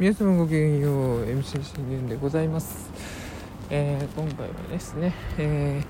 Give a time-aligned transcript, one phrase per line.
[0.00, 2.90] 皆様ごきげんよう MC 信玄でございます、
[3.68, 5.82] えー今回はですね、え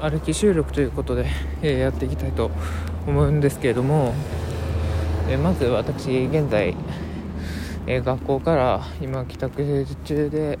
[0.00, 1.26] ー歩き収録ということで、
[1.62, 2.52] えーやっていきたいと
[3.08, 4.14] 思うんですけれども、
[5.28, 6.76] えーまず私現在、
[7.88, 10.60] えー学校から今帰宅中で、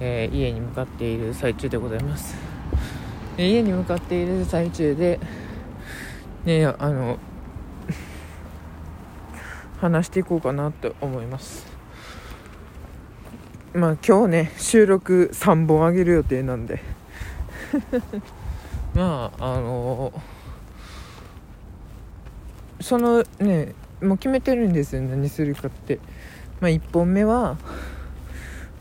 [0.00, 2.36] えー家に向かっている最中でございます。
[3.38, 5.18] 家に向かっている最中で
[6.44, 7.18] ねあの
[9.84, 11.66] 話していこうかなって思います。
[13.74, 16.80] まあ今日ね収録3本あげる予定なんで。
[18.96, 20.10] まああの
[22.80, 25.98] そのねもう決めてるんですよ何するかって。
[26.62, 27.58] まあ1本目は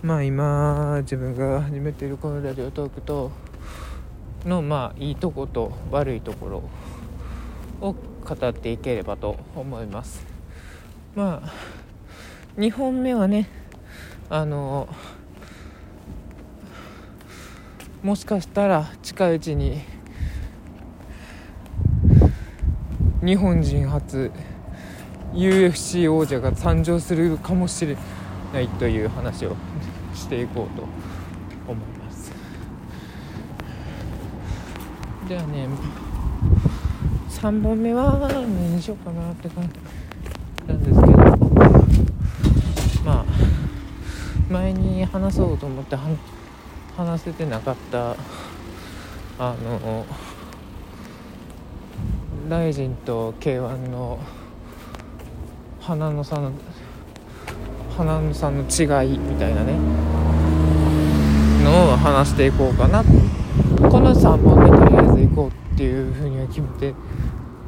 [0.01, 3.29] まあ今自分が始めてるこのラジオトークと
[4.45, 6.63] のまあいいとこと悪いところ
[7.81, 7.93] を
[8.23, 10.32] 語っていければと思います
[11.15, 11.51] まあ
[12.57, 13.47] 2本目はね
[14.29, 14.87] あの
[18.01, 19.81] もしかしたら近いうちに
[23.23, 24.31] 日本人初
[25.33, 27.95] UFC 王者が誕生するかもしれ
[28.53, 29.55] ないという話を
[30.13, 30.83] していこうと
[31.71, 32.31] 思います。
[35.27, 35.67] じゃあね
[37.29, 41.13] 3本目は何しようかなって感じなんですけど
[43.05, 43.25] まあ
[44.53, 45.97] 前に話そうと思って
[46.95, 48.15] 話せてなかった
[49.39, 50.05] あの
[52.47, 54.19] ライジンと K1 の
[55.81, 56.51] 花の差の
[57.97, 59.73] 花の差の違いみたいなね
[61.63, 63.03] のを話していこうかな。
[63.03, 66.93] この3本目とりあえず行こうっていうふうには決めて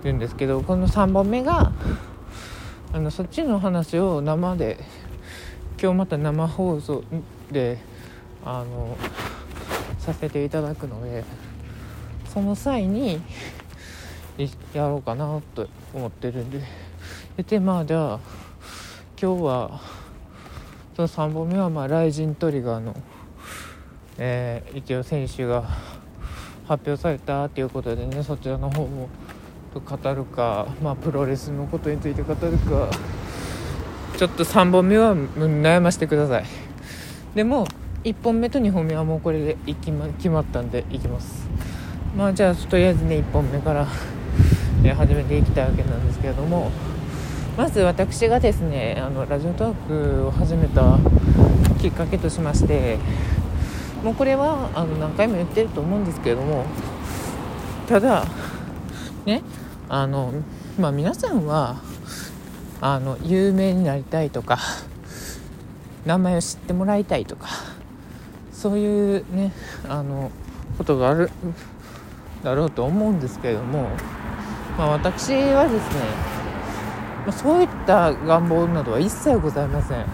[0.04, 1.72] るんですけどこの3本目が
[2.94, 4.78] あのそっちの話を生で
[5.86, 7.04] 今日また生放送
[7.52, 7.78] で
[8.44, 8.98] あの
[10.00, 11.24] させていただくので
[12.34, 13.22] その際に
[14.74, 16.64] やろうかなと思ってるんで。
[17.44, 18.20] でまあじゃあ
[19.22, 19.80] 今日は
[20.96, 22.96] その3本目はまあライジントリガーの、
[24.18, 25.70] えー一応選手が
[26.68, 29.08] 発表されたっていうことでねそちらの方を
[29.76, 32.90] 語るか、まあ、プロレスのことについて語るか
[34.18, 36.46] ちょっと3本目は悩ましてください。
[37.36, 37.68] でも
[38.04, 41.48] 1本目と2本目はもうこれでいき、ま、決まったんでいきます。
[42.16, 43.86] まあじゃあとりあえずね1本目から、
[44.94, 46.70] 始めていきたいわけなんですけれども
[47.58, 51.00] まず私がですねあのラジオトークを始めた
[51.82, 53.00] きっかけとしまして
[54.04, 56.66] もうこれはあの何回も言ってると思うんですけれども
[57.88, 58.26] ただ
[59.26, 59.42] ね
[59.90, 60.32] あの
[60.80, 61.78] まあ皆さんは
[62.82, 64.60] あの有名になりたいとか
[66.06, 67.48] 名前を知ってもらいたいとか
[68.52, 69.52] そういうね
[69.88, 70.32] あの
[70.78, 71.30] ことがある
[72.44, 73.90] だろうと思うんですけれども、
[74.78, 76.00] まあ、私はですね、
[77.26, 80.06] ま、そういった願望などは一切ございません。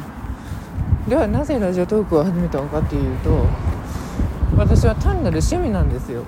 [1.07, 3.47] ではなぜラジオトークを始めたのかっていうと
[4.55, 6.23] 私は単なる趣味なんですよ。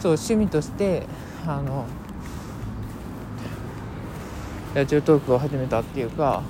[0.00, 1.06] そう趣味として
[1.46, 1.86] あの
[4.72, 6.44] ラジオトークを始めたっていうか、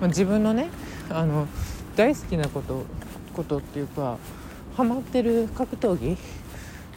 [0.00, 0.70] まあ、自分のね
[1.10, 1.46] あの
[1.94, 2.86] 大好きなこと
[3.34, 4.16] ことっていうか
[4.74, 6.16] ハマってる格闘技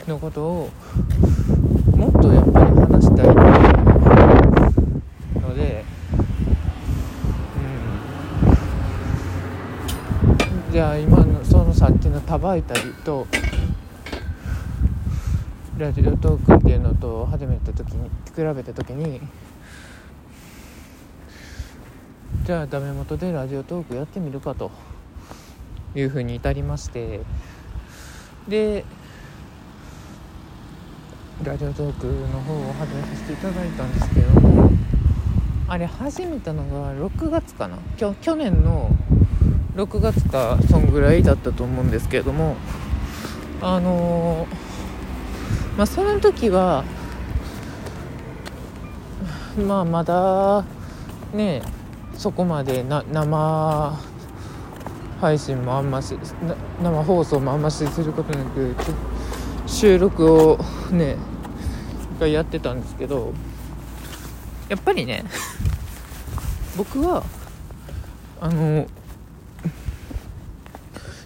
[0.07, 0.69] のことを
[1.93, 3.25] もっとやっぱり話したい
[5.41, 5.83] ので、
[10.65, 13.27] うん、じゃあ今のそのさっきのタバイタリと
[15.77, 19.19] ラジオトークっていうのと始めた時に比べた時に
[22.49, 24.71] じゃあダメ元でラジオトークやってみるかと。
[25.93, 27.19] いうふうに至りまして。
[28.47, 28.83] で
[31.43, 34.71] ラジオトークの方を始めさせていただいたんですけども。
[35.67, 37.77] あれ始めたのが6月かな。
[37.97, 38.89] きょ去年の
[39.75, 42.55] 6月かそんぐらいだったと思うんですけれども。
[43.61, 46.83] あのーまあその時は
[49.67, 50.65] まあまだ
[51.31, 51.61] ね
[52.19, 53.97] そこまでな生
[55.21, 56.13] 配信もあんまし
[56.83, 58.75] 生放送もあんましすることなく
[59.65, 60.59] 収録を
[60.91, 61.15] ね
[62.17, 63.31] 一回やってたんですけど
[64.67, 65.23] やっぱりね
[66.75, 67.23] 僕は
[68.41, 68.85] あの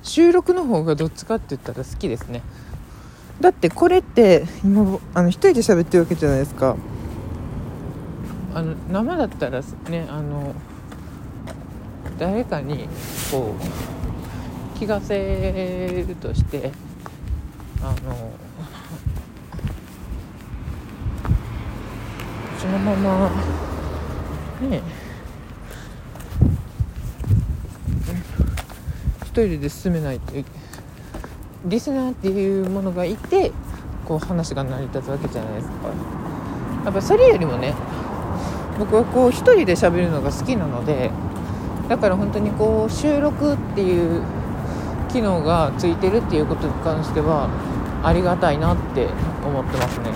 [0.04, 2.44] 収録の方がどっちかって言ったら好きですね。
[3.42, 6.76] だってこれって今あの一人で喋ってるわけじゃないですか。
[8.54, 10.54] あの生だったらねあの
[12.18, 12.88] 誰かに
[13.32, 13.56] こ
[14.76, 16.72] う気がせるとして
[17.82, 18.32] あの
[22.60, 23.30] そのまま
[24.62, 24.82] ね
[29.24, 30.34] 一人で進めないと
[31.66, 33.52] リスナーっていうものがいて
[34.06, 35.74] こう話が成り立つわけじゃないですか。
[36.86, 37.74] やっぱそれよりもね
[38.78, 41.12] 僕はこう一人で喋るのが好きなので
[41.94, 44.24] だから本当にこう収録っていう
[45.12, 47.48] 機能がついてるっていうことに関しては
[48.04, 49.06] ありがたいなって
[49.46, 50.10] 思ってますね、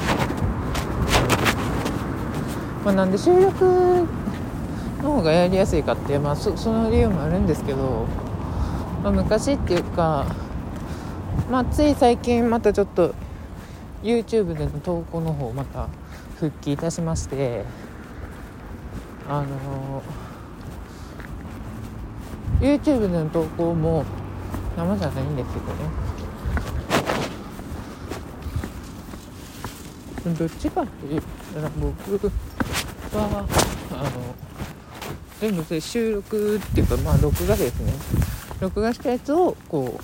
[2.83, 4.07] まあ、なんで収録
[5.03, 8.07] の方がやりやすいかって、まあ、その理由もあるんですけど、
[9.03, 10.25] まあ、昔っていうか、
[11.51, 13.13] まあ、つい最近またちょっと
[14.01, 15.89] YouTube での投稿の方また
[16.39, 17.65] 復帰いたしまして
[19.29, 20.01] あの
[22.59, 24.03] YouTube の投稿も
[24.75, 25.71] 生じゃないんですけどね。
[30.37, 31.21] どっちかって言っ
[31.53, 32.29] たら僕
[33.13, 33.45] は
[33.91, 34.09] あの
[35.39, 37.93] 全部それ収録っていうかまあ録画ですね。
[38.59, 40.01] 録画したやつをこう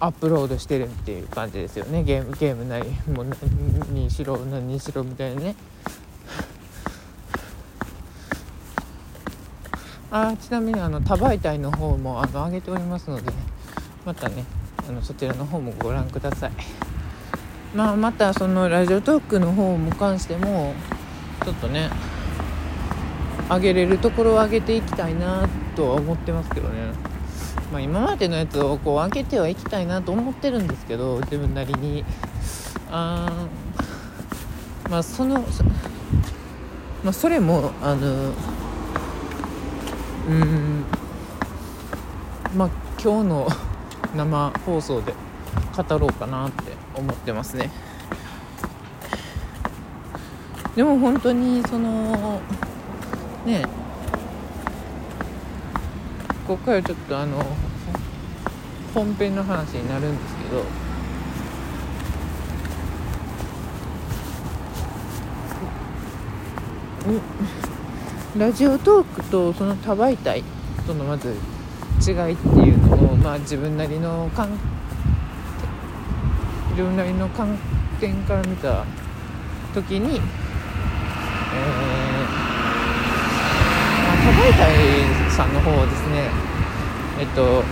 [0.00, 2.02] アップロードしてるっていう感じですよね。
[2.02, 3.38] ゲームゲームなりもう何
[3.94, 5.54] にしろ何にしろみたいなね。
[10.10, 13.30] あちなみにあの多媒体の方もあの上げておりますので
[14.06, 14.44] またね
[14.88, 16.52] あのそちらの方もご覧ください。
[17.74, 20.74] まあまたそのラジオトークの方も関しても
[21.44, 21.90] ちょっとね
[23.50, 25.46] 上げれるところを上げていきたいな
[25.76, 26.92] とは思ってますけどね。
[27.70, 32.04] まあ、今までのやつをこう開けてはいきたいなと思ってるんですけど自分なりに。
[32.90, 33.46] あ
[34.88, 35.44] まあその
[37.04, 38.32] まあ、それもあの
[40.28, 40.84] うん
[42.54, 42.70] まあ
[43.02, 43.48] 今日の
[44.14, 45.14] 生放送で
[45.74, 47.70] 語ろうかなって思ってますね。
[50.76, 52.40] でも本当にその
[53.46, 53.64] ね。
[56.46, 57.44] ここからちょっとあの
[58.94, 60.64] 本編の話になるんですけど。
[67.08, 67.77] うん
[68.36, 70.44] ラジオトークとその多媒体
[70.86, 71.34] とのまず
[72.06, 74.50] 違いっていうのを、まあ、自分なりの観
[76.70, 77.58] 自分なりの観
[77.98, 78.84] 点から見た
[79.74, 81.98] 時に、えー
[84.28, 86.28] 多媒体さんの方ですね。
[87.18, 87.62] えっと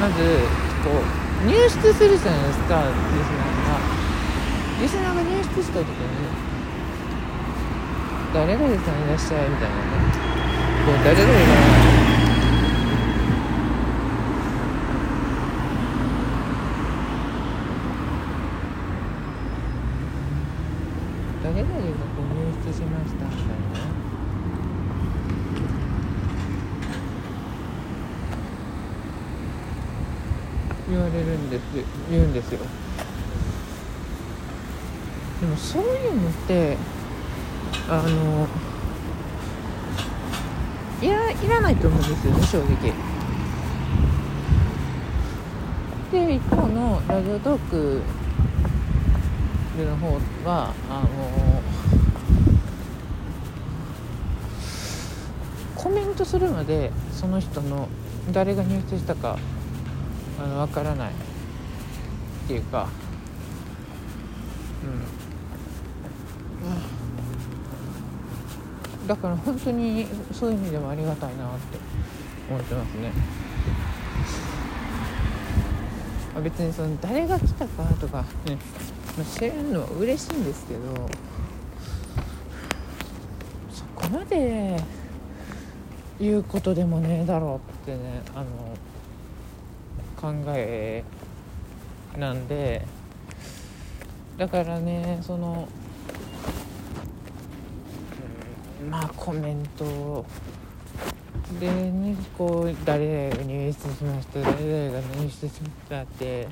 [0.00, 0.38] まず
[0.84, 1.02] こ
[1.42, 3.80] う入室するじゃないですかリスナーが。
[4.80, 6.47] リスナーが入室した時に
[8.34, 9.66] 誰々さんいらっしゃいみた。
[9.66, 9.82] いなね
[10.86, 11.38] こう誰々が
[21.42, 23.24] 誰々がこう入室しました。
[23.24, 23.36] みた。
[23.36, 23.98] いな
[30.90, 31.62] 言われるんです
[32.10, 32.60] 言うんですよ
[35.40, 36.76] でもそういうのって
[37.90, 38.46] あの
[41.00, 42.92] いらいらないと思うんですよね正直。
[46.12, 48.02] で一方のラジオトーク
[49.78, 51.62] の方はあの
[55.74, 57.88] コメントするまでその人の
[58.32, 59.38] 誰が入手したか
[60.42, 61.12] あの分からないっ
[62.48, 62.88] ていうか
[64.82, 65.17] うん。
[69.08, 71.78] だから本当にそういう意味でもありがたいなって
[72.50, 73.10] 思ってますね。
[76.42, 78.58] 別にその誰が来たかとかね、
[79.16, 80.80] まあ、知れるのは嬉しいんですけど
[83.72, 84.80] そこまで
[86.20, 88.76] 言うことでもねえだろうってねあの
[90.16, 91.02] 考え
[92.16, 92.86] なんで
[94.36, 95.68] だからねその
[98.90, 100.24] まあコメント
[101.58, 106.48] でねこう誰々が入室しました誰々が入室しましたって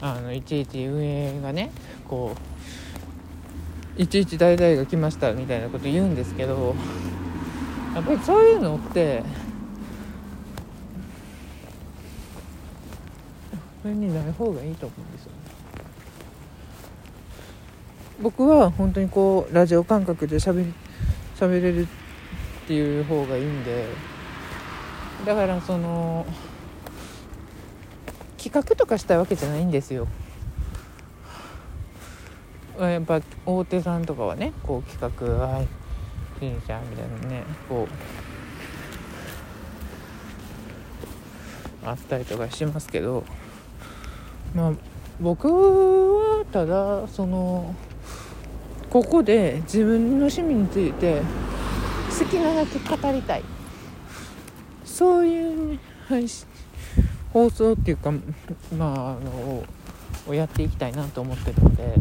[0.00, 1.70] あのいちいち運営がね
[2.08, 2.34] こ
[3.98, 6.74] ういちいち誰々が来ましたみたいなこと言うんですけど
[7.94, 9.22] やっぱりそういうのって
[13.82, 15.38] それにない方がいいと思うんですよね。
[18.22, 21.86] 僕は本当にこうラジオ感覚でしゃべれるっ
[22.66, 23.86] ていう方がいいんで
[25.26, 26.26] だからその
[28.38, 30.08] 企画とかしたいわけじゃないんですよ。
[32.78, 35.68] やっぱ大手さんとかはねこう企画はい
[36.44, 37.86] いいじゃんみたいなねこ
[41.84, 43.24] うあったりとかしますけど
[44.54, 44.72] まあ
[45.20, 47.74] 僕はただその
[48.92, 51.22] ここで自分の趣味について
[52.10, 53.42] 好きなだけ語りたい。
[54.84, 56.46] そういう、ね、配信
[57.32, 58.12] 放送っていうか
[58.76, 59.64] まああの
[60.28, 61.94] をやっていきたいなと思ってるので。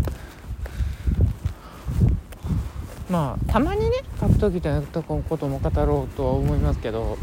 [3.10, 7.18] まあたまにね格闘技のことも語ろうとは思いますけど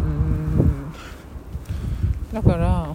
[0.00, 0.92] うん
[2.32, 2.94] だから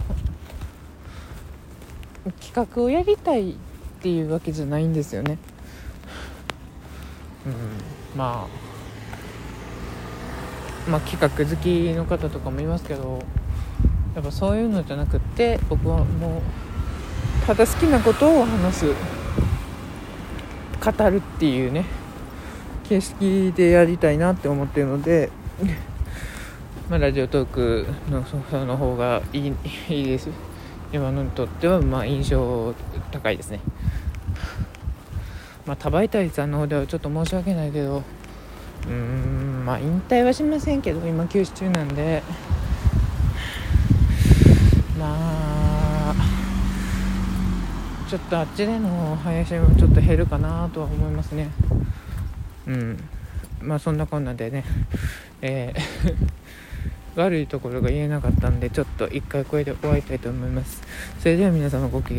[2.54, 3.54] 企画をやりたいっ
[4.00, 5.38] ていうわけじゃないんですよね。
[7.44, 7.52] うん
[8.16, 8.64] まあ。
[10.88, 13.22] まあ企画好きの方とかもいますけど
[14.14, 16.42] やっぱそういうのじゃなくって僕はも
[17.42, 18.86] うただ好きなことを話す
[20.84, 21.86] 語るっていうね
[22.84, 25.30] 形式でやりたいなって思ってるので、
[26.90, 29.54] まあ、ラジオトークのその方がいい
[29.88, 30.53] いいです。
[30.94, 32.72] 今のにとってはまあ印象
[33.10, 33.58] 高いですね。
[35.66, 38.04] まあ多媒体さんの方ではちょっと申し訳ないけど
[38.86, 42.22] うーんまあ引退はしませんけど今休止中なんで。
[44.96, 45.06] ま
[46.12, 46.14] あ
[48.08, 51.50] ちょっとあっちでの配信はちょっと減るかなとは思いますね。
[52.68, 53.08] うん。
[53.60, 54.64] まあそんなこんなでね。
[55.42, 56.43] えー
[57.16, 60.82] 悪いところが言えなかったんでちょっと一回これで終わりたいと思います。
[61.20, 62.12] それでは皆様ごき